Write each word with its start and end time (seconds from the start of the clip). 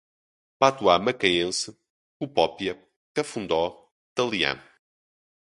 patuá 0.59 0.95
macaense, 1.05 1.69
cupópia, 2.17 2.73
Cafundó, 3.13 3.61
talian 4.15 4.57